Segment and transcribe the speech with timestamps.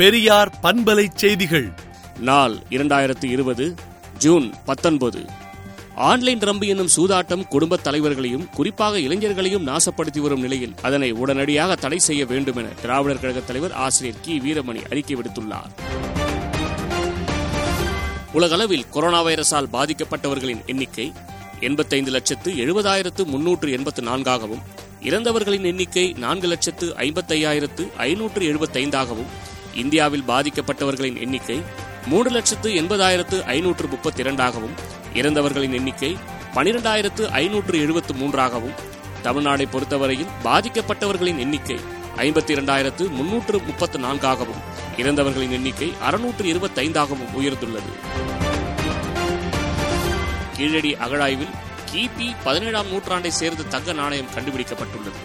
[0.00, 1.72] பெரியார் பண்பலை செய்திகள்.
[2.18, 3.74] நாள் இரண்டாயிரத்தி இருபது
[4.18, 5.26] ஜூன் பத்தொன்பது.
[5.94, 12.24] ஆன்லைன் ரம்பு என்னும் சூதாட்டம் குடும்பத் தலைவர்களையும் குறிப்பாக இளைஞர்களையும் நாசப்படுத்தி வரும் நிலையில் அதனை உடனடியாக தடை செய்ய
[12.24, 14.38] வேண்டும் என திராவிடர் கழக தலைவர் ஆசிரியர் கி.
[14.38, 15.70] வீரமணி அறிக்கை விடுத்துள்ளார்.
[18.32, 21.12] உலகளவில் கொரோனா வைரஸால் பாதிக்கப்பட்டவர்களின் எண்ணிக்கை
[21.60, 24.62] எண்பத்தைந்து லட்சத்து எழுபதாயிரத்து முன்னூற்று எண்பத்து நான்காகவும்
[25.00, 31.62] இறந்தவர்களின் எண்ணிக்கை நான்கு லட்சத்து ஐம்பத்தையாயிரத்து ஐநூற்று எழுபத்தைந்தாகவும் இந்தியாவில் பாதிக்கப்பட்டவர்களின் எண்ணிக்கை
[32.06, 34.76] மூன்று லட்சத்து எண்பதாயிரத்து ஐநூற்று முப்பத்தி இரண்டாகவும்
[35.14, 36.18] இறந்தவர்களின் எண்ணிக்கை
[36.54, 38.72] பனிரெண்டாயிரத்து ஐநூற்று எழுபத்து மூன்றாகவும்
[39.22, 41.80] தமிழ்நாடை பொறுத்தவரையில் பாதிக்கப்பட்டவர்களின் எண்ணிக்கை
[42.16, 44.62] ஐம்பத்தி இரண்டாயிரத்து முன்னூற்று முப்பத்து நான்காகவும்
[44.96, 47.92] இறந்தவர்களின் எண்ணிக்கை அறுநூற்று இருபத்தைந்தாகவும் உயர்ந்துள்ளது.
[50.56, 51.54] கீழடி அகழாய்வில்
[51.92, 55.20] கிபி பதினேழாம் நூற்றாண்டை சேர்ந்த தங்க நாணயம் கண்டுபிடிக்கப்பட்டுள்ளது.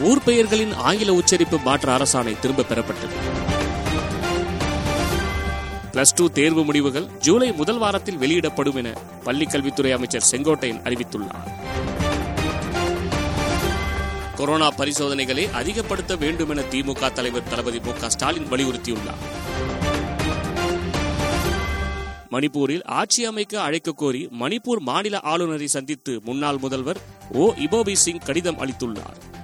[0.00, 3.14] ஊர் பெயர்களின் ஆங்கில உச்சரிப்பு மாற்ற அரசாணை திரும்ப பெறப்பட்டது.
[5.92, 8.92] பிளஸ் டூ தேர்வு முடிவுகள் ஜூலை முதல் வாரத்தில் வெளியிடப்படும் என
[9.24, 11.54] பள்ளிக்கல்வித்துறை அமைச்சர் செங்கோட்டையன் அறிவித்துள்ளார்.
[14.36, 19.22] கொரோனா பரிசோதனைகளை அதிகப்படுத்த வேண்டும் என திமுக தலைவர் தளபதி மு ஸ்டாலின் வலியுறுத்தியுள்ளார்.
[22.30, 26.96] மணிப்பூரில் ஆட்சி அமைக்க அழைக்க கோரி மணிப்பூர் மாநில ஆளுநரை சந்தித்து முன்னாள் முதல்வர்
[27.32, 29.36] ஓ இபோபி சிங் கடிதம் அளித்துள்ளார்.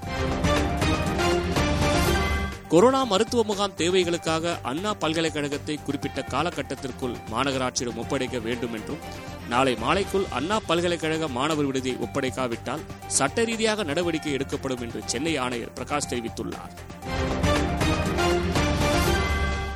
[2.74, 9.02] கொரோனா மருத்துவ முகாம் தேவைகளுக்காக அண்ணா பல்கலைக்கழகத்தை குறிப்பிட்ட காலகட்டத்திற்குள் மாநகராட்சியிடம் ஒப்படைக்க வேண்டும் என்றும்
[9.48, 16.10] நாளை மாலைக்குள் அண்ணா பல்கலைக்கழக மாணவர் விடுதியை ஒப்படைக்காவிட்டால் சட்ட ரீதியாக நடவடிக்கை எடுக்கப்படும் என்று சென்னை ஆணையர் பிரகாஷ்
[16.10, 16.72] தெரிவித்துள்ளார்.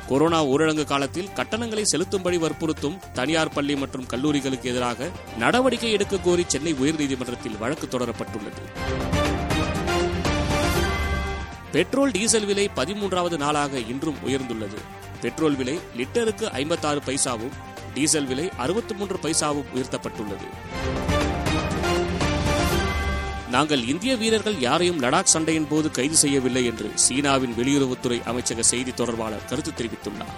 [0.07, 6.73] கொரோனா ஊரடங்கு காலத்தில் கட்டணங்களை செலுத்தும்படி வற்புறுத்தும் தனியார் பள்ளி மற்றும் கல்லூரிகளுக்கு எதிராக நடவடிக்கை எடுக்க கோரி சென்னை
[6.73, 8.63] உயர்நீதிமன்றத்தில் வழக்கு தொடரப்பட்டுள்ளது.
[11.71, 14.79] பெட்ரோல் டீசல் விலை பதிமூன்றாவது நாளாக இன்றும் உயர்ந்துள்ளது.
[15.21, 17.55] பெட்ரோல் விலை லிட்டருக்கு ஐம்பத்தாறு பைசாவும்
[17.93, 20.47] டீசல் விலை அறுபத்தி மூன்று பைசாவும் உயர்த்தப்பட்டுள்ளது.
[23.51, 29.45] நாங்கள் இந்திய வீரர்கள் யாரையும் லடாக் சண்டையின் போது கைது செய்யவில்லை என்று சீனாவின் வெளியுறவுத்துறை அமைச்சக செய்தி தொடர்பாளர்
[29.45, 30.35] கருத்து தெரிவித்துள்ளார்.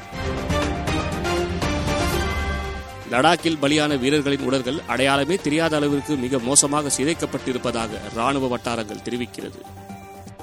[3.12, 9.60] லடாக்கில் பலியான வீரர்களின் உடல்கள் அடையாளமே தெரியாத அளவிற்கு மிக மோசமாக சிதைக்கப்பட்டிருப்பதாக ராணுவ வட்டாரங்கள் தெரிவிக்கிறது.